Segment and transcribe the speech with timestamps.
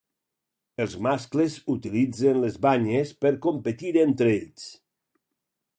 [0.85, 4.67] Els mascles utilitzen les banyes per competir entre ells.